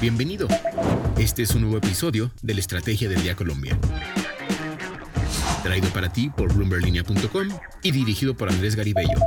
[0.00, 0.48] Bienvenido.
[1.18, 3.78] Este es un nuevo episodio de la Estrategia del Día Colombia.
[5.62, 7.48] Traído para ti por bloomberlinia.com
[7.82, 9.18] y dirigido por Andrés Garibello.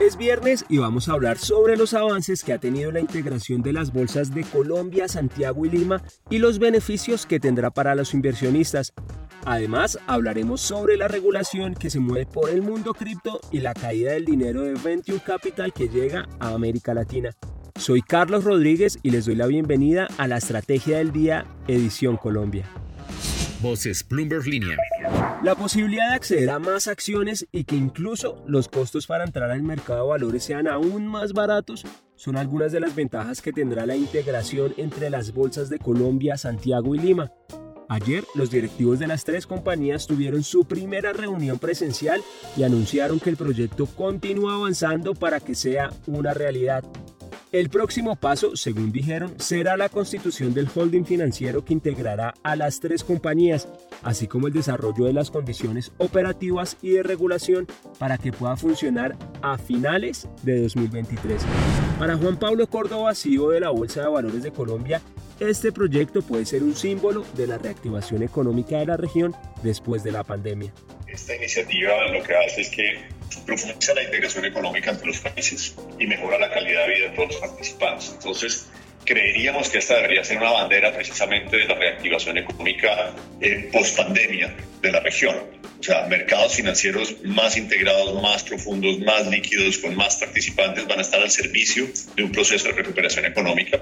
[0.00, 3.72] Es viernes y vamos a hablar sobre los avances que ha tenido la integración de
[3.72, 8.92] las bolsas de Colombia, Santiago y Lima y los beneficios que tendrá para los inversionistas.
[9.44, 14.12] Además, hablaremos sobre la regulación que se mueve por el mundo cripto y la caída
[14.12, 17.30] del dinero de Venture Capital que llega a América Latina.
[17.76, 22.66] Soy Carlos Rodríguez y les doy la bienvenida a la Estrategia del Día, Edición Colombia.
[23.60, 24.76] Voces Bloomberg Línea.
[25.42, 29.62] La posibilidad de acceder a más acciones y que incluso los costos para entrar al
[29.62, 33.96] mercado de valores sean aún más baratos son algunas de las ventajas que tendrá la
[33.96, 37.32] integración entre las bolsas de Colombia, Santiago y Lima.
[37.92, 42.22] Ayer, los directivos de las tres compañías tuvieron su primera reunión presencial
[42.56, 46.82] y anunciaron que el proyecto continúa avanzando para que sea una realidad.
[47.52, 52.80] El próximo paso, según dijeron, será la constitución del holding financiero que integrará a las
[52.80, 53.68] tres compañías,
[54.02, 57.66] así como el desarrollo de las condiciones operativas y de regulación
[57.98, 61.42] para que pueda funcionar a finales de 2023.
[62.02, 65.00] Para Juan Pablo Córdoba, CEO de la Bolsa de Valores de Colombia,
[65.38, 70.10] este proyecto puede ser un símbolo de la reactivación económica de la región después de
[70.10, 70.72] la pandemia.
[71.06, 73.02] Esta iniciativa lo que hace es que
[73.46, 77.28] profundiza la integración económica entre los países y mejora la calidad de vida de todos
[77.28, 78.10] los participantes.
[78.14, 78.68] Entonces,
[79.04, 84.52] creeríamos que esta debería ser una bandera precisamente de la reactivación económica eh, post pandemia
[84.80, 85.36] de la región.
[85.82, 91.02] O sea, mercados financieros más integrados, más profundos, más líquidos, con más participantes van a
[91.02, 93.80] estar al servicio de un proceso de recuperación económica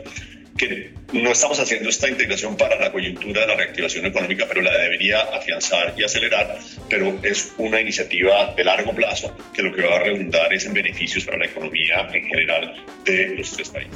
[0.56, 4.78] que no estamos haciendo esta integración para la coyuntura de la reactivación económica, pero la
[4.78, 9.96] debería afianzar y acelerar, pero es una iniciativa de largo plazo que lo que va
[9.96, 13.92] a redundar es en beneficios para la economía en general de los tres países.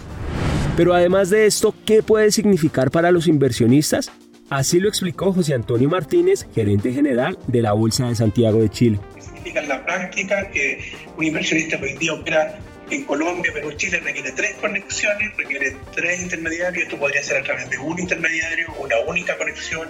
[0.77, 4.11] Pero además de esto, ¿qué puede significar para los inversionistas?
[4.51, 9.01] Así lo explicó José Antonio Martínez, gerente general de la Bolsa de Santiago de Chile.
[9.19, 12.59] Significa en la práctica que un inversionista hoy día opera
[12.91, 16.85] en Colombia, Perú, Chile requiere tres conexiones, requiere tres intermediarios.
[16.85, 19.89] Esto podría ser a través de un intermediario, una única conexión,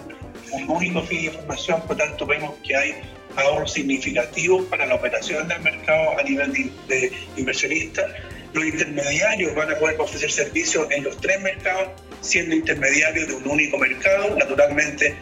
[0.52, 1.82] un único fin de información.
[1.86, 2.94] Por tanto, vemos que hay
[3.36, 8.12] ahorros significativos para la operación del mercado a nivel de, de inversionistas.
[8.52, 11.88] Los intermediarios van a poder ofrecer servicios en los tres mercados,
[12.24, 15.16] siendo intermediarios de un único mercado, naturalmente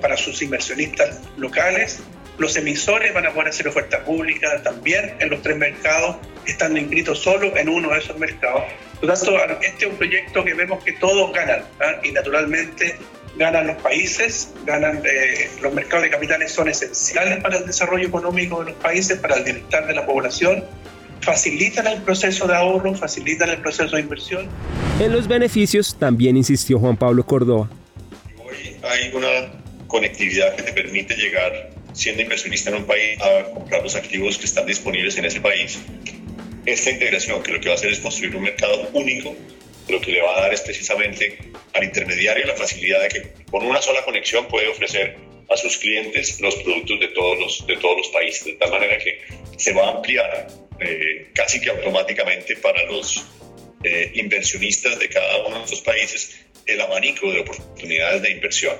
[0.00, 2.00] para sus inversionistas locales
[2.38, 6.16] los emisores van a poder hacer oferta pública también en los tres mercados,
[6.46, 8.64] estando inscritos solo en uno de esos mercados.
[9.00, 12.00] Por tanto, este es un proyecto que vemos que todos ganan ¿ah?
[12.02, 12.96] y naturalmente
[13.36, 18.60] ganan los países, ganan eh, los mercados de capitales son esenciales para el desarrollo económico
[18.60, 20.64] de los países, para el bienestar de la población,
[21.20, 24.48] facilitan el proceso de ahorro, facilitan el proceso de inversión.
[24.98, 27.68] En los beneficios también insistió Juan Pablo Córdoba.
[28.42, 29.52] Hoy hay una
[29.86, 34.46] conectividad que te permite llegar siendo inversionista en un país a comprar los activos que
[34.46, 35.78] están disponibles en ese país.
[36.64, 39.36] Esta integración que lo que va a hacer es construir un mercado único,
[39.88, 41.38] lo que le va a dar es precisamente
[41.74, 45.18] al intermediario la facilidad de que con una sola conexión puede ofrecer
[45.50, 48.96] a sus clientes los productos de todos los, de todos los países, de tal manera
[48.96, 49.20] que
[49.58, 50.46] se va a ampliar
[50.80, 53.26] eh, casi que automáticamente para los
[53.86, 58.76] eh, inversionistas de cada uno de estos países el abanico de oportunidades de inversión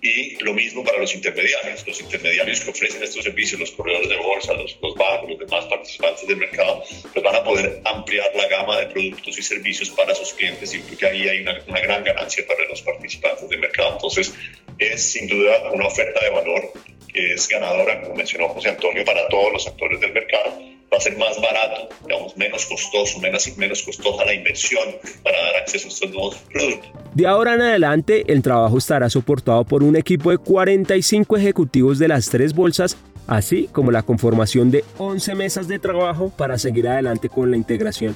[0.00, 1.84] y lo mismo para los intermediarios.
[1.84, 6.28] Los intermediarios que ofrecen estos servicios, los corredores de bolsa, los, bancos, los demás participantes
[6.28, 10.32] del mercado, pues van a poder ampliar la gama de productos y servicios para sus
[10.34, 13.94] clientes y creo que ahí hay una, una gran ganancia para los participantes del mercado.
[13.94, 14.34] Entonces,
[14.78, 16.72] es sin duda una oferta de valor
[17.12, 21.00] que es ganadora, como mencionó José Antonio, para todos los actores del mercado va a
[21.00, 24.84] ser más barato, digamos, menos costoso, menos, menos costosa la inversión
[25.22, 26.90] para dar acceso a estos nuevos productos.
[27.14, 32.08] De ahora en adelante, el trabajo estará soportado por un equipo de 45 ejecutivos de
[32.08, 32.96] las tres bolsas,
[33.26, 38.14] así como la conformación de 11 mesas de trabajo para seguir adelante con la integración.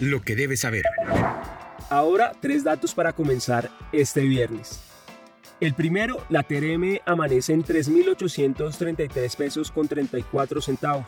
[0.00, 0.84] Lo que debes saber.
[1.88, 4.80] Ahora, tres datos para comenzar este viernes.
[5.60, 11.04] El primero, la TRM amanece en 3.833 pesos con 34 centavos.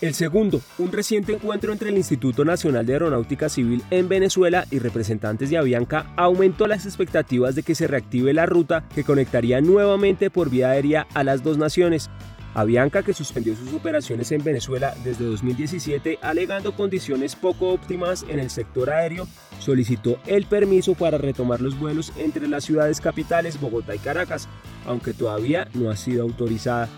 [0.00, 4.78] El segundo, un reciente encuentro entre el Instituto Nacional de Aeronáutica Civil en Venezuela y
[4.78, 10.30] representantes de Avianca aumentó las expectativas de que se reactive la ruta que conectaría nuevamente
[10.30, 12.08] por vía aérea a las dos naciones.
[12.54, 18.48] Avianca, que suspendió sus operaciones en Venezuela desde 2017 alegando condiciones poco óptimas en el
[18.48, 23.98] sector aéreo, solicitó el permiso para retomar los vuelos entre las ciudades capitales Bogotá y
[23.98, 24.48] Caracas,
[24.86, 26.88] aunque todavía no ha sido autorizada.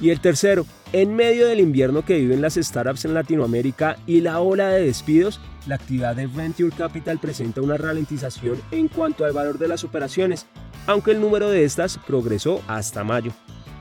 [0.00, 4.40] Y el tercero, en medio del invierno que viven las startups en Latinoamérica y la
[4.40, 9.58] ola de despidos, la actividad de Venture Capital presenta una ralentización en cuanto al valor
[9.58, 10.46] de las operaciones,
[10.86, 13.32] aunque el número de estas progresó hasta mayo.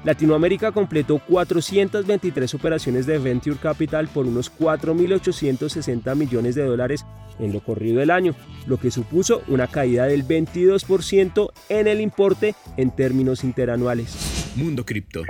[0.06, 7.06] Latinoamérica completó 423 operaciones de Venture Capital por unos 4.860 millones de dólares
[7.40, 8.36] en lo corrido del año,
[8.68, 14.54] lo que supuso una caída del 22% en el importe en términos interanuales.
[14.56, 15.24] Mundo Cripto.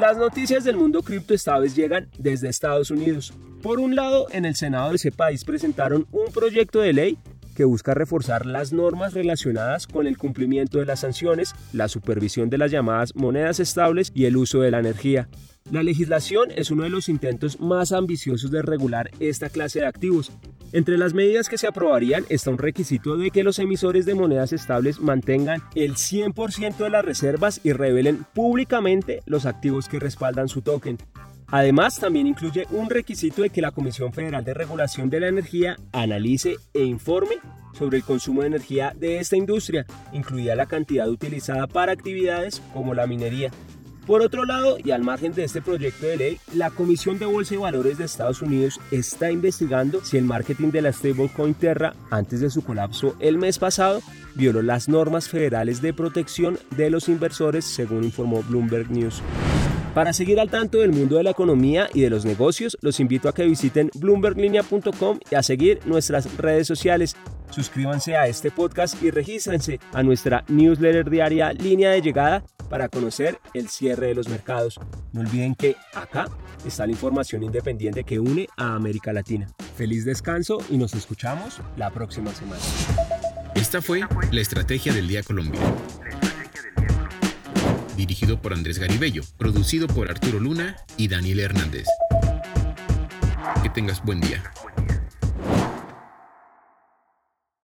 [0.00, 3.32] Las noticias del mundo cripto esta vez llegan desde Estados Unidos.
[3.62, 7.18] Por un lado, en el Senado de ese país presentaron un proyecto de ley
[7.54, 12.58] que busca reforzar las normas relacionadas con el cumplimiento de las sanciones, la supervisión de
[12.58, 15.28] las llamadas monedas estables y el uso de la energía.
[15.70, 20.30] La legislación es uno de los intentos más ambiciosos de regular esta clase de activos.
[20.74, 24.52] Entre las medidas que se aprobarían está un requisito de que los emisores de monedas
[24.52, 30.62] estables mantengan el 100% de las reservas y revelen públicamente los activos que respaldan su
[30.62, 30.98] token.
[31.46, 35.76] Además, también incluye un requisito de que la Comisión Federal de Regulación de la Energía
[35.92, 37.36] analice e informe
[37.72, 42.94] sobre el consumo de energía de esta industria, incluida la cantidad utilizada para actividades como
[42.94, 43.52] la minería.
[44.06, 47.54] Por otro lado, y al margen de este proyecto de ley, la Comisión de Bolsa
[47.54, 52.40] y Valores de Estados Unidos está investigando si el marketing de la stablecoin Terra, antes
[52.40, 54.02] de su colapso el mes pasado,
[54.34, 59.22] violó las normas federales de protección de los inversores, según informó Bloomberg News.
[59.94, 63.30] Para seguir al tanto del mundo de la economía y de los negocios, los invito
[63.30, 67.16] a que visiten bloomberglinea.com y a seguir nuestras redes sociales.
[67.50, 73.38] Suscríbanse a este podcast y regístrense a nuestra newsletter diaria Línea de Llegada para conocer
[73.54, 74.80] el cierre de los mercados.
[75.12, 76.28] No olviden que acá
[76.66, 79.48] está la información independiente que une a América Latina.
[79.76, 82.62] Feliz descanso y nos escuchamos la próxima semana.
[83.54, 85.60] Esta fue la Estrategia del Día Colombia
[87.96, 91.86] dirigido por Andrés Garibello, producido por Arturo Luna y Daniel Hernández.
[93.62, 94.42] Que tengas buen día.